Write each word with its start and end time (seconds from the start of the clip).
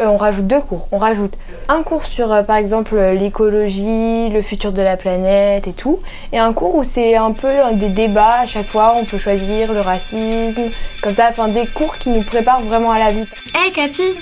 Euh, 0.00 0.06
on 0.06 0.16
rajoute 0.16 0.46
deux 0.46 0.60
cours. 0.60 0.86
On 0.92 0.98
rajoute 0.98 1.36
un 1.68 1.82
cours 1.82 2.04
sur, 2.04 2.32
euh, 2.32 2.42
par 2.42 2.54
exemple, 2.56 2.96
l'écologie, 3.18 4.28
le 4.28 4.42
futur 4.42 4.70
de 4.72 4.80
la 4.80 4.96
planète 4.96 5.66
et 5.66 5.72
tout, 5.72 5.98
et 6.32 6.38
un 6.38 6.52
cours 6.52 6.76
où 6.76 6.84
c'est 6.84 7.16
un 7.16 7.32
peu 7.32 7.48
des 7.74 7.88
débats 7.88 8.40
à 8.42 8.46
chaque 8.46 8.68
fois. 8.68 8.94
On 8.96 9.04
peut 9.04 9.18
choisir 9.18 9.72
le 9.72 9.80
racisme, 9.80 10.70
comme 11.02 11.14
ça, 11.14 11.26
enfin 11.30 11.48
des 11.48 11.66
cours 11.66 11.98
qui 11.98 12.10
nous 12.10 12.22
préparent 12.22 12.62
vraiment 12.62 12.92
à 12.92 13.00
la 13.00 13.10
vie. 13.10 13.26
Hé 13.54 13.66
hey, 13.66 13.72
Capi 13.72 14.14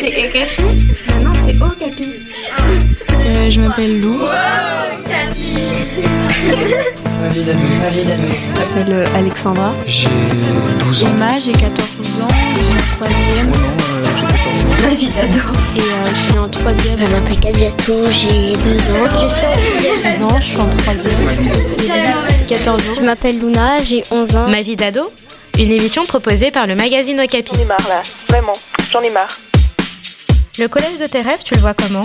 C'est 0.00 0.08
Hé 0.08 0.30
Capi? 0.30 0.62
Non, 1.22 1.32
c'est 1.34 1.56
Oh 1.60 1.72
Capi. 1.78 2.08
Euh, 3.26 3.50
je 3.50 3.60
m'appelle 3.60 4.00
Lou. 4.00 4.20
Oh 4.22 4.26
Capi 5.06 5.58
Je 7.34 8.58
m'appelle 8.58 9.06
Alexandra. 9.14 9.72
J'ai 9.86 10.08
12 10.78 11.04
ans. 11.04 11.08
Emma, 11.08 11.38
j'ai 11.38 11.52
14 11.52 12.20
ans, 12.20 12.28
je 12.54 12.64
suis 12.64 12.78
en 12.78 12.96
troisième. 12.96 13.50
Non, 13.50 13.52
j'ai 13.52 13.56
14 13.58 13.82
ans. 13.82 13.87
Ma 14.82 14.94
vie 14.94 15.08
d'ado. 15.10 15.40
Et 15.76 15.80
euh, 15.80 15.84
je 16.10 16.14
suis 16.16 16.38
en 16.38 16.48
troisième. 16.48 16.98
Je 16.98 17.06
m'appelle 17.10 17.40
Kadiatou, 17.40 18.04
j'ai 18.10 18.52
12 18.52 18.60
ans. 18.90 19.18
Je 19.22 19.28
suis 19.28 19.46
en 19.46 19.56
6 19.56 20.00
13 20.02 20.22
ans, 20.22 20.40
je 20.40 20.44
suis 20.46 20.56
en 20.56 20.68
troisième. 20.70 22.46
14 22.46 22.82
ans. 22.82 22.94
Je 22.96 23.02
m'appelle 23.04 23.38
Luna, 23.38 23.82
j'ai 23.82 24.04
11 24.10 24.36
ans. 24.36 24.48
Ma 24.48 24.62
vie 24.62 24.76
d'ado 24.76 25.12
Une 25.58 25.72
émission 25.72 26.04
proposée 26.04 26.50
par 26.50 26.66
le 26.66 26.74
magazine 26.74 27.20
Okapi. 27.20 27.52
J'en 27.54 27.62
ai 27.62 27.64
marre 27.64 27.88
là, 27.88 28.02
vraiment, 28.28 28.54
j'en 28.90 29.02
ai 29.02 29.10
marre. 29.10 29.38
Le 30.58 30.68
collège 30.68 30.98
de 31.00 31.06
tes 31.06 31.20
rêves, 31.22 31.42
tu 31.44 31.54
le 31.54 31.60
vois 31.60 31.74
comment? 31.74 32.02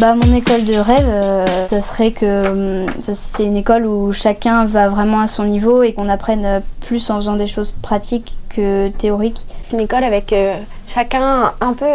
Bah, 0.00 0.14
mon 0.14 0.34
école 0.34 0.64
de 0.64 0.74
rêve, 0.74 1.06
euh, 1.06 1.46
ça 1.68 1.80
serait 1.80 2.12
que 2.12 2.84
hum, 2.84 2.86
c'est 3.00 3.44
une 3.44 3.56
école 3.56 3.86
où 3.86 4.12
chacun 4.12 4.66
va 4.66 4.88
vraiment 4.88 5.20
à 5.20 5.26
son 5.26 5.44
niveau 5.44 5.82
et 5.82 5.92
qu'on 5.92 6.08
apprenne 6.08 6.62
plus 6.80 7.10
en 7.10 7.16
faisant 7.16 7.36
des 7.36 7.46
choses 7.46 7.72
pratiques 7.72 8.36
que 8.48 8.88
théoriques. 8.88 9.46
Une 9.72 9.80
école 9.80 10.04
avec 10.04 10.32
euh, 10.32 10.56
chacun 10.86 11.52
un 11.60 11.72
peu 11.72 11.86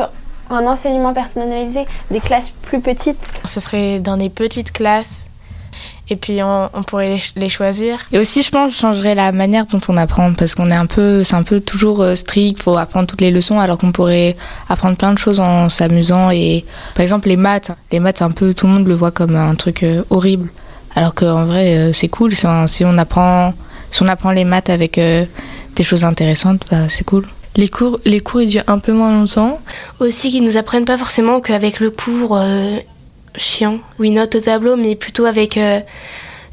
un 0.49 0.65
enseignement 0.67 1.13
personnalisé, 1.13 1.85
des 2.09 2.19
classes 2.19 2.49
plus 2.49 2.81
petites. 2.81 3.19
Ce 3.45 3.59
serait 3.59 3.99
dans 3.99 4.17
des 4.17 4.29
petites 4.29 4.71
classes 4.71 5.25
et 6.11 6.17
puis 6.17 6.43
on, 6.43 6.69
on 6.73 6.83
pourrait 6.83 7.15
les, 7.15 7.41
les, 7.41 7.49
choisir. 7.49 7.99
Et 8.11 8.19
aussi, 8.19 8.43
je 8.43 8.51
pense, 8.51 8.73
je 8.73 8.77
changerais 8.77 9.15
la 9.15 9.31
manière 9.31 9.65
dont 9.65 9.79
on 9.87 9.95
apprend 9.95 10.33
parce 10.33 10.55
qu'on 10.55 10.69
est 10.69 10.75
un 10.75 10.85
peu, 10.85 11.23
c'est 11.23 11.35
un 11.35 11.43
peu 11.43 11.61
toujours 11.61 12.01
euh, 12.01 12.15
strict, 12.15 12.61
faut 12.61 12.77
apprendre 12.77 13.07
toutes 13.07 13.21
les 13.21 13.31
leçons 13.31 13.59
alors 13.59 13.77
qu'on 13.77 13.93
pourrait 13.93 14.35
apprendre 14.67 14.97
plein 14.97 15.13
de 15.13 15.17
choses 15.17 15.39
en 15.39 15.69
s'amusant. 15.69 16.29
Et 16.29 16.65
par 16.95 17.01
exemple, 17.01 17.29
les 17.29 17.37
maths, 17.37 17.71
les 17.93 18.01
maths, 18.01 18.21
un 18.21 18.31
peu, 18.31 18.53
tout 18.53 18.67
le 18.67 18.73
monde 18.73 18.87
le 18.87 18.93
voit 18.93 19.11
comme 19.11 19.37
un 19.37 19.55
truc 19.55 19.83
euh, 19.83 20.03
horrible, 20.09 20.49
alors 20.95 21.15
qu'en 21.15 21.45
vrai, 21.45 21.77
euh, 21.77 21.93
c'est 21.93 22.09
cool. 22.09 22.33
Un, 22.43 22.67
si 22.67 22.83
on 22.85 22.97
apprend, 22.97 23.53
si 23.89 24.03
on 24.03 24.07
apprend 24.07 24.31
les 24.31 24.45
maths 24.45 24.69
avec 24.69 24.97
euh, 24.97 25.25
des 25.75 25.83
choses 25.83 26.03
intéressantes, 26.03 26.63
bah, 26.69 26.89
c'est 26.89 27.05
cool. 27.05 27.25
Les 27.57 27.67
cours, 27.67 27.99
les 28.05 28.21
cours, 28.21 28.41
ils 28.41 28.49
durent 28.49 28.63
un 28.67 28.79
peu 28.79 28.93
moins 28.93 29.13
longtemps. 29.13 29.59
Aussi, 29.99 30.31
qu'ils 30.31 30.43
nous 30.43 30.55
apprennent 30.55 30.85
pas 30.85 30.97
forcément 30.97 31.41
qu'avec 31.41 31.79
le 31.81 31.91
cours 31.91 32.37
euh, 32.37 32.77
chiant, 33.35 33.79
où 33.99 34.03
ils 34.03 34.13
notent 34.13 34.35
au 34.35 34.39
tableau, 34.39 34.75
mais 34.75 34.95
plutôt 34.95 35.25
avec 35.25 35.57
euh, 35.57 35.79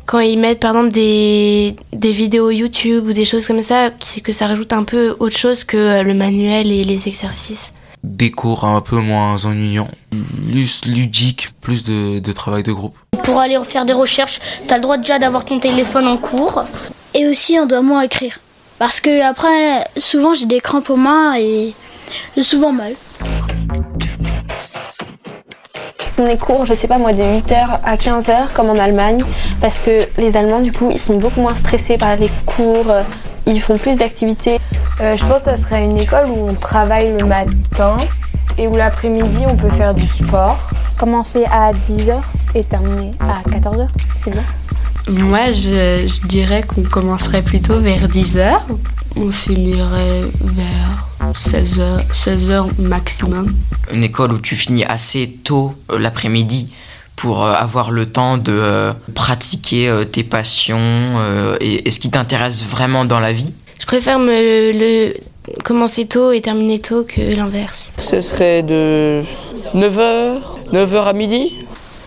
quand 0.06 0.20
ils 0.20 0.38
mettent 0.38 0.60
par 0.60 0.70
exemple 0.70 0.92
des, 0.92 1.76
des 1.92 2.12
vidéos 2.12 2.50
YouTube 2.50 3.06
ou 3.06 3.12
des 3.12 3.24
choses 3.24 3.46
comme 3.46 3.62
ça, 3.62 3.90
qui, 3.90 4.22
que 4.22 4.32
ça 4.32 4.46
rajoute 4.46 4.72
un 4.72 4.84
peu 4.84 5.16
autre 5.18 5.36
chose 5.36 5.64
que 5.64 5.76
euh, 5.76 6.02
le 6.02 6.14
manuel 6.14 6.72
et 6.72 6.84
les 6.84 7.08
exercices. 7.08 7.72
Des 8.04 8.30
cours 8.30 8.64
un 8.64 8.80
peu 8.80 8.96
moins 8.96 9.44
ennuyants, 9.44 9.90
plus 10.50 10.84
ludiques, 10.86 11.50
plus 11.60 11.82
de, 11.82 12.20
de 12.20 12.32
travail 12.32 12.62
de 12.62 12.72
groupe. 12.72 12.96
Pour 13.24 13.40
aller 13.40 13.58
faire 13.64 13.84
des 13.84 13.92
recherches, 13.92 14.38
t'as 14.66 14.76
le 14.76 14.82
droit 14.82 14.96
déjà 14.96 15.18
d'avoir 15.18 15.44
ton 15.44 15.58
téléphone 15.58 16.06
en 16.06 16.16
cours. 16.16 16.64
Et 17.14 17.26
aussi, 17.26 17.58
on 17.60 17.66
doit 17.66 17.82
moins 17.82 18.02
écrire. 18.02 18.38
Parce 18.78 19.00
que 19.00 19.22
après, 19.22 19.84
souvent 19.96 20.34
j'ai 20.34 20.46
des 20.46 20.60
crampes 20.60 20.88
aux 20.88 20.96
mains 20.96 21.36
et 21.36 21.74
j'ai 22.36 22.42
souvent 22.42 22.72
mal. 22.72 22.94
On 26.20 26.26
est 26.26 26.36
cours, 26.36 26.64
je 26.64 26.74
sais 26.74 26.88
pas 26.88 26.98
moi, 26.98 27.12
de 27.12 27.22
8h 27.22 27.78
à 27.84 27.94
15h 27.94 28.52
comme 28.52 28.70
en 28.70 28.78
Allemagne, 28.78 29.22
parce 29.60 29.78
que 29.78 30.00
les 30.20 30.36
Allemands, 30.36 30.60
du 30.60 30.72
coup, 30.72 30.90
ils 30.90 30.98
sont 30.98 31.16
beaucoup 31.16 31.40
moins 31.40 31.54
stressés 31.54 31.96
par 31.96 32.16
les 32.16 32.28
cours, 32.44 32.92
ils 33.46 33.60
font 33.60 33.78
plus 33.78 33.96
d'activités. 33.96 34.58
Euh, 35.00 35.16
je 35.16 35.24
pense 35.24 35.44
que 35.44 35.50
ça 35.50 35.56
serait 35.56 35.84
une 35.84 35.96
école 35.96 36.26
où 36.28 36.48
on 36.48 36.54
travaille 36.54 37.12
le 37.16 37.24
matin 37.24 37.96
et 38.58 38.66
où 38.66 38.74
l'après-midi 38.74 39.44
on 39.46 39.54
peut 39.54 39.70
faire 39.70 39.94
du 39.94 40.08
sport. 40.08 40.58
Commencer 40.98 41.44
à 41.52 41.70
10h 41.72 42.16
et 42.56 42.64
terminer 42.64 43.12
à 43.20 43.48
14h, 43.48 43.86
c'est 44.16 44.32
bien. 44.32 44.44
Moi, 45.08 45.52
je, 45.52 46.06
je 46.06 46.26
dirais 46.26 46.62
qu'on 46.62 46.82
commencerait 46.82 47.42
plutôt 47.42 47.78
vers 47.78 48.08
10h. 48.08 48.58
On 49.16 49.30
finirait 49.30 50.22
vers 50.40 51.07
16h, 51.32 52.00
16h 52.12 52.80
maximum. 52.80 53.54
Une 53.92 54.04
école 54.04 54.32
où 54.32 54.38
tu 54.38 54.56
finis 54.56 54.84
assez 54.84 55.38
tôt 55.44 55.74
euh, 55.90 55.98
l'après-midi 55.98 56.72
pour 57.16 57.44
euh, 57.44 57.52
avoir 57.52 57.90
le 57.90 58.06
temps 58.06 58.38
de 58.38 58.52
euh, 58.52 58.92
pratiquer 59.14 60.04
tes 60.12 60.24
passions 60.24 61.20
et, 61.60 61.90
ce 61.90 61.98
qui 61.98 62.10
t'intéresse 62.10 62.64
vraiment 62.64 63.04
dans 63.04 63.20
la 63.20 63.32
vie. 63.32 63.52
Je 63.80 63.86
préfère 63.86 64.18
me 64.18 64.72
le, 64.72 65.14
commencer 65.64 66.06
tôt 66.06 66.32
et 66.32 66.40
terminer 66.40 66.78
tôt 66.78 67.04
que 67.04 67.20
l'inverse. 67.20 67.92
Ce 67.98 68.20
serait 68.20 68.62
de 68.62 69.22
9h, 69.74 70.40
9h 70.72 71.04
à 71.04 71.12
midi. 71.12 71.56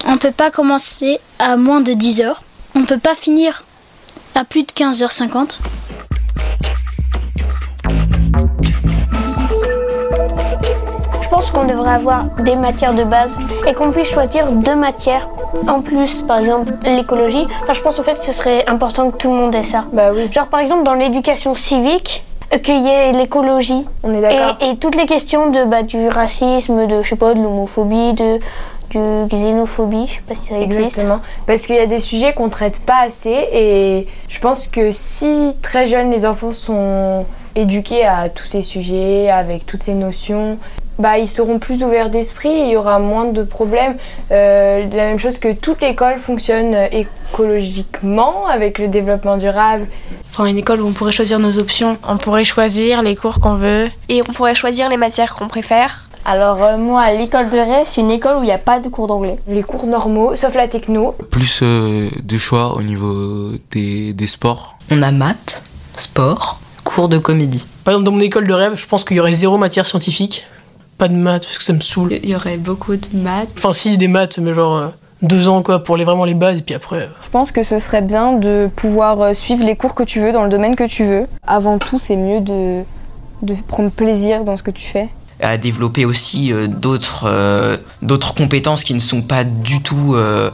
On 0.06 0.18
peut 0.18 0.32
pas 0.32 0.52
commencer 0.52 1.20
à 1.40 1.58
moins 1.58 1.82
de 1.82 1.92
10h. 1.92 2.34
On 2.76 2.86
peut 2.86 3.00
pas 3.00 3.16
finir 3.16 3.64
à 4.36 4.44
plus 4.46 4.64
de 4.64 4.72
15h50. 4.72 5.60
Pense 11.42 11.52
qu'on 11.52 11.66
devrait 11.66 11.94
avoir 11.94 12.26
des 12.44 12.56
matières 12.56 12.94
de 12.94 13.04
base 13.04 13.36
et 13.68 13.74
qu'on 13.74 13.92
puisse 13.92 14.10
choisir 14.10 14.52
deux 14.52 14.76
matières 14.76 15.28
en 15.68 15.82
plus, 15.82 16.22
par 16.24 16.38
exemple 16.38 16.72
l'écologie. 16.84 17.48
Enfin, 17.64 17.74
je 17.74 17.82
pense 17.82 18.00
au 18.00 18.04
fait 18.04 18.20
que 18.20 18.26
ce 18.26 18.32
serait 18.32 18.68
important 18.68 19.10
que 19.10 19.18
tout 19.18 19.30
le 19.30 19.38
monde 19.38 19.56
ait 19.56 19.64
ça. 19.64 19.86
Bah 19.92 20.12
oui. 20.14 20.32
Genre 20.32 20.48
par 20.48 20.60
exemple 20.60 20.84
dans 20.84 20.94
l'éducation 20.94 21.56
civique, 21.56 22.24
qu'il 22.64 22.84
y 22.84 22.88
ait 22.88 23.12
l'écologie. 23.14 23.86
On 24.04 24.14
est 24.14 24.22
d'accord. 24.22 24.58
Et, 24.62 24.72
et, 24.72 24.78
toutes 24.78 24.96
les 24.96 25.08
questions 25.08 25.50
de 25.50 25.64
bah, 25.64 25.82
du 25.82 26.10
racisme, 26.10 26.86
de 26.86 27.02
je 27.02 27.10
sais 27.10 27.16
pas, 27.16 27.34
de 27.34 27.42
l'homophobie, 27.42 28.14
de 28.14 28.40
de 28.94 29.26
xénophobie, 29.28 30.06
je 30.06 30.16
sais 30.16 30.22
pas 30.28 30.36
si 30.36 30.50
ça 30.50 30.60
existe. 30.60 30.84
Exactement, 30.84 31.22
parce 31.48 31.66
qu'il 31.66 31.78
y 31.78 31.80
a 31.80 31.86
des 31.86 32.02
sujets 32.02 32.34
qu'on 32.34 32.50
traite 32.50 32.86
pas 32.86 33.04
assez 33.06 33.48
et 33.54 34.06
je 34.28 34.40
pense 34.40 34.68
que 34.68 34.92
si 34.92 35.56
très 35.62 35.88
jeunes 35.88 36.12
les 36.12 36.26
enfants 36.26 36.52
sont 36.52 37.26
éduqués 37.56 38.06
à 38.06 38.28
tous 38.28 38.48
ces 38.48 38.62
sujets, 38.62 39.30
avec 39.30 39.66
toutes 39.66 39.84
ces 39.84 39.94
notions, 39.94 40.58
bah, 41.02 41.18
ils 41.18 41.28
seront 41.28 41.60
plus 41.60 41.84
ouverts 41.84 42.10
d'esprit 42.10 42.50
et 42.50 42.66
il 42.66 42.72
y 42.72 42.78
aura 42.78 43.00
moins 43.00 43.26
de 43.26 43.44
problèmes. 43.44 43.98
Euh, 44.32 44.86
la 44.92 45.06
même 45.06 45.20
chose 45.20 45.40
que 45.40 45.52
toute 45.52 45.82
l'école 45.82 46.18
fonctionne 46.20 46.76
écologiquement 46.92 48.46
avec 48.48 48.78
le 48.78 48.88
développement 48.88 49.38
durable. 49.38 49.88
Enfin, 50.30 50.46
une 50.46 50.58
école 50.58 50.82
où 50.82 50.88
on 50.88 50.94
pourrait 50.94 51.12
choisir 51.12 51.40
nos 51.40 51.58
options. 51.58 51.98
On 52.08 52.18
pourrait 52.18 52.44
choisir 52.44 53.02
les 53.02 53.16
cours 53.16 53.40
qu'on 53.40 53.56
veut. 53.56 53.90
Et 54.10 54.22
on 54.22 54.32
pourrait 54.32 54.56
choisir 54.56 54.90
les 54.90 54.98
matières 54.98 55.36
qu'on 55.36 55.48
préfère. 55.48 56.08
Alors 56.24 56.64
euh, 56.64 56.78
moi, 56.78 57.12
l'école 57.12 57.50
de 57.50 57.58
rêve, 57.58 57.86
c'est 57.86 58.02
une 58.02 58.12
école 58.12 58.38
où 58.38 58.44
il 58.44 58.46
n'y 58.46 58.52
a 58.52 58.60
pas 58.60 58.80
de 58.80 58.90
cours 58.90 59.08
d'anglais. 59.08 59.38
Les 59.48 59.64
cours 59.64 59.88
normaux, 59.88 60.36
sauf 60.36 60.54
la 60.54 60.68
techno. 60.68 61.16
Plus 61.32 61.62
euh, 61.64 62.10
de 62.22 62.38
choix 62.38 62.76
au 62.76 62.84
niveau 62.84 63.54
des, 63.72 64.14
des 64.14 64.28
sports. 64.28 64.76
On 64.92 65.02
a 65.02 65.12
maths, 65.12 65.64
sport, 65.98 66.60
cours 66.84 67.10
de 67.10 67.18
comédie. 67.18 67.66
Par 67.84 67.94
exemple, 67.94 68.06
dans 68.06 68.12
mon 68.12 68.20
école 68.20 68.48
de 68.48 68.54
rêve, 68.54 68.74
je 68.76 68.86
pense 68.86 69.04
qu'il 69.04 69.18
y 69.18 69.20
aurait 69.20 69.34
zéro 69.34 69.58
matière 69.58 69.88
scientifique. 69.88 70.46
Pas 71.02 71.08
de 71.08 71.16
maths, 71.16 71.46
parce 71.46 71.58
que 71.58 71.64
ça 71.64 71.74
me 71.74 71.80
saoule. 71.80 72.14
Il 72.22 72.30
y 72.30 72.36
aurait 72.36 72.58
beaucoup 72.58 72.96
de 72.96 73.08
maths. 73.14 73.50
Enfin, 73.58 73.74
si, 73.74 73.98
des 73.98 74.08
maths, 74.08 74.38
mais 74.38 74.54
genre 74.54 74.78
euh, 74.78 74.88
deux 75.24 75.48
ans, 75.48 75.64
quoi, 75.64 75.84
pour 75.84 75.98
les, 75.98 76.04
vraiment 76.04 76.26
les 76.26 76.36
bases, 76.36 76.60
et 76.60 76.62
puis 76.62 76.76
après... 76.76 77.10
Je 77.24 77.30
pense 77.30 77.52
que 77.52 77.64
ce 77.64 77.80
serait 77.80 78.04
bien 78.04 78.34
de 78.34 78.70
pouvoir 78.76 79.36
suivre 79.36 79.66
les 79.66 79.76
cours 79.76 79.96
que 79.96 80.04
tu 80.04 80.20
veux, 80.20 80.32
dans 80.32 80.44
le 80.44 80.50
domaine 80.50 80.76
que 80.76 80.84
tu 80.84 81.04
veux. 81.04 81.26
Avant 81.48 81.80
tout, 81.80 81.98
c'est 81.98 82.16
mieux 82.16 82.40
de, 82.40 82.84
de 83.42 83.56
prendre 83.68 83.90
plaisir 83.90 84.44
dans 84.44 84.58
ce 84.58 84.62
que 84.62 84.70
tu 84.70 84.86
fais 84.86 85.10
à 85.42 85.58
développer 85.58 86.06
aussi 86.06 86.54
euh, 86.54 86.68
d'autres 86.68 87.24
euh, 87.26 87.78
d'autres 88.02 88.36
compétences 88.36 88.84
qui 88.84 88.94
ne 88.94 89.00
sont 89.00 89.24
pas 89.24 89.44
du 89.44 89.82
tout 89.82 90.14
euh, 90.14 90.52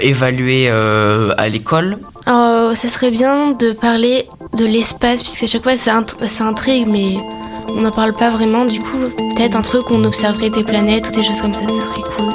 évaluées 0.00 0.70
à 0.70 1.48
l'école. 1.48 1.98
Oh, 2.28 2.70
ça 2.76 2.88
serait 2.88 3.10
bien 3.10 3.50
de 3.52 3.72
parler 3.72 4.28
de 4.56 4.64
l'espace 4.64 5.22
puisque 5.22 5.42
à 5.42 5.46
chaque 5.48 5.64
fois 5.64 5.76
ça, 5.76 5.96
int 5.96 6.06
ça 6.28 6.44
intrigue 6.44 6.86
mais 6.88 7.16
on 7.68 7.80
n'en 7.82 7.90
parle 7.90 8.12
pas 8.14 8.30
vraiment 8.30 8.64
du 8.64 8.80
coup 8.80 8.98
peut-être 9.34 9.56
un 9.56 9.62
truc 9.62 9.90
où 9.90 9.94
on 9.94 10.04
observerait 10.04 10.50
des 10.50 10.64
planètes 10.64 11.08
ou 11.08 11.12
des 11.12 11.22
choses 11.22 11.40
comme 11.40 11.54
ça 11.54 11.62
ça 11.62 11.68
serait 11.68 12.02
cool. 12.16 12.34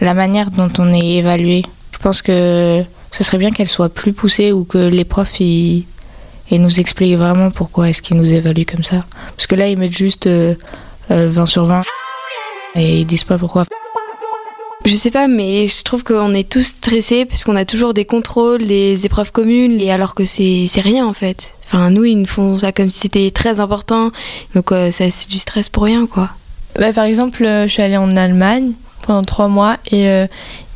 La 0.00 0.14
manière 0.14 0.50
dont 0.50 0.68
on 0.78 0.92
est 0.92 1.18
évalué, 1.18 1.62
je 1.92 1.98
pense 1.98 2.22
que 2.22 2.82
ce 3.12 3.22
serait 3.22 3.38
bien 3.38 3.52
qu'elle 3.52 3.68
soit 3.68 3.88
plus 3.88 4.12
poussée 4.12 4.50
ou 4.50 4.64
que 4.64 4.78
les 4.78 5.04
profs 5.04 5.38
ils, 5.38 5.84
nous 6.50 6.80
expliquent 6.80 7.16
vraiment 7.16 7.50
pourquoi 7.50 7.88
est-ce 7.88 8.02
qu'ils 8.02 8.16
nous 8.16 8.32
évaluent 8.32 8.66
comme 8.66 8.82
ça. 8.82 9.04
Parce 9.36 9.46
que 9.46 9.54
là, 9.54 9.68
ils 9.68 9.78
mettent 9.78 9.96
juste 9.96 10.26
euh, 10.26 10.54
euh, 11.10 11.28
20 11.30 11.46
sur 11.46 11.66
20 11.66 11.82
et 12.74 13.00
ils 13.00 13.06
disent 13.06 13.24
pas 13.24 13.38
pourquoi. 13.38 13.64
Je 14.84 14.96
sais 14.96 15.12
pas, 15.12 15.28
mais 15.28 15.68
je 15.68 15.84
trouve 15.84 16.02
qu'on 16.02 16.34
est 16.34 16.48
tous 16.48 16.66
stressés 16.66 17.24
parce 17.24 17.44
qu'on 17.44 17.54
a 17.54 17.64
toujours 17.64 17.94
des 17.94 18.04
contrôles, 18.04 18.66
des 18.66 19.06
épreuves 19.06 19.30
communes, 19.30 19.80
et 19.80 19.92
alors 19.92 20.14
que 20.14 20.24
c'est 20.24 20.68
rien 20.76 21.06
en 21.06 21.12
fait. 21.12 21.54
Enfin, 21.64 21.90
nous, 21.90 22.04
ils 22.04 22.18
nous 22.18 22.26
font 22.26 22.58
ça 22.58 22.72
comme 22.72 22.90
si 22.90 23.00
c'était 23.00 23.30
très 23.30 23.60
important, 23.60 24.10
donc 24.56 24.72
euh, 24.72 24.90
c'est 24.90 25.10
du 25.28 25.38
stress 25.38 25.68
pour 25.68 25.84
rien, 25.84 26.06
quoi. 26.06 26.30
Bah, 26.78 26.92
par 26.92 27.04
exemple, 27.04 27.44
euh, 27.44 27.68
je 27.68 27.72
suis 27.72 27.82
allée 27.82 27.96
en 27.96 28.16
Allemagne 28.16 28.72
pendant 29.02 29.22
trois 29.22 29.48
mois 29.48 29.76
et 29.90 30.08
euh, 30.08 30.26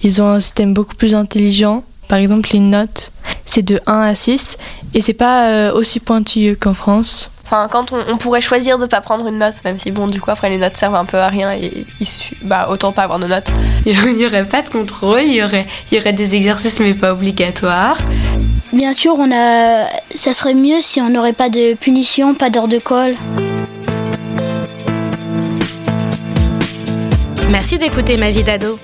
ils 0.03 0.23
ont 0.23 0.29
un 0.29 0.41
système 0.41 0.73
beaucoup 0.73 0.95
plus 0.95 1.15
intelligent. 1.15 1.83
Par 2.07 2.19
exemple, 2.21 2.51
les 2.53 2.61
notes, 2.61 3.11
c'est 3.45 3.63
de 3.63 3.81
1 3.87 4.01
à 4.03 4.15
6 4.15 4.57
et 4.95 5.01
c'est 5.01 5.15
pas 5.15 5.73
aussi 5.73 5.99
pointilleux 5.99 6.55
qu'en 6.55 6.75
France. 6.75 7.31
Enfin, 7.47 7.69
quand 7.71 7.93
on, 7.93 8.17
pourrait 8.17 8.41
choisir 8.41 8.77
de 8.77 8.87
pas 8.87 9.01
prendre 9.01 9.29
une 9.29 9.39
note, 9.39 9.55
même 9.65 9.79
si 9.79 9.93
bon, 9.93 10.09
du 10.09 10.21
coup, 10.21 10.33
après 10.33 10.51
les 10.51 10.59
notes 10.59 10.77
servent 10.77 10.97
un 10.97 11.05
peu 11.05 11.19
à 11.19 11.29
rien 11.29 11.53
et 11.53 11.87
il 12.01 12.07
suffit, 12.07 12.37
bah, 12.43 12.67
autant 12.69 12.91
pas 12.91 13.05
avoir 13.05 13.21
de 13.21 13.29
notes. 13.29 13.53
Il 13.87 14.17
n'y 14.17 14.27
aurait 14.27 14.45
pas 14.45 14.63
de 14.63 14.69
contrôle, 14.69 15.23
il 15.23 15.35
y 15.35 15.45
aurait, 15.45 15.65
il 15.91 15.97
y 15.97 16.01
aurait 16.01 16.13
des 16.13 16.35
exercices 16.35 16.81
mais 16.81 16.93
pas 16.93 17.13
obligatoires. 17.13 17.99
Bien 18.73 18.93
sûr, 18.93 19.15
on 19.17 19.31
a, 19.31 19.87
ça 20.13 20.33
serait 20.33 20.55
mieux 20.55 20.81
si 20.81 21.01
on 21.01 21.09
n'aurait 21.09 21.35
pas 21.35 21.49
de 21.49 21.75
punition, 21.75 22.35
pas 22.35 22.51
d'heure 22.51 22.67
de 22.67 22.79
colle. 22.79 23.15
Merci 27.51 27.79
d'écouter 27.79 28.17
Ma 28.17 28.33
vie 28.33 28.43
d'ado. 28.43 28.81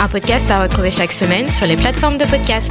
Un 0.00 0.06
podcast 0.06 0.48
à 0.48 0.62
retrouver 0.62 0.92
chaque 0.92 1.12
semaine 1.12 1.50
sur 1.50 1.66
les 1.66 1.76
plateformes 1.76 2.18
de 2.18 2.24
podcast. 2.24 2.70